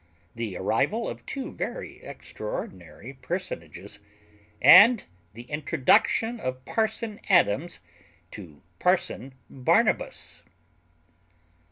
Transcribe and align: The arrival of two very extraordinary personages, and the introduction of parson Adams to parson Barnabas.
The 0.33 0.57
arrival 0.57 1.07
of 1.07 1.23
two 1.27 1.51
very 1.51 2.01
extraordinary 2.03 3.13
personages, 3.13 3.99
and 4.59 5.05
the 5.35 5.43
introduction 5.43 6.39
of 6.39 6.65
parson 6.65 7.19
Adams 7.29 7.79
to 8.31 8.63
parson 8.79 9.35
Barnabas. 9.47 10.41